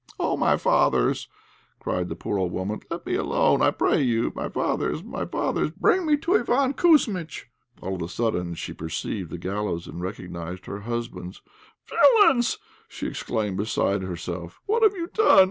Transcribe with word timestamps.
"Oh, 0.19 0.35
my 0.35 0.57
fathers!" 0.57 1.27
cried 1.79 2.09
the 2.09 2.15
poor 2.15 2.39
old 2.39 2.51
woman. 2.51 2.79
"Let 2.89 3.05
me 3.05 3.13
alone, 3.13 3.61
I 3.61 3.69
pray 3.69 4.01
you; 4.01 4.31
my 4.35 4.49
fathers, 4.49 5.03
my 5.03 5.25
fathers, 5.25 5.69
bring 5.69 6.07
me 6.07 6.17
to 6.17 6.31
Iván 6.31 6.75
Kouzmitch." 6.75 7.45
All 7.83 7.93
of 7.93 8.01
a 8.01 8.07
sudden 8.09 8.55
she 8.55 8.73
perceived 8.73 9.29
the 9.29 9.37
gallows 9.37 9.85
and 9.85 10.01
recognized 10.01 10.65
her 10.65 10.79
husband. 10.79 11.37
"Villains!" 11.85 12.57
she 12.89 13.05
exclaimed, 13.05 13.57
beside 13.57 14.01
herself; 14.01 14.59
"what 14.65 14.81
have 14.81 14.95
you 14.95 15.05
done? 15.13 15.39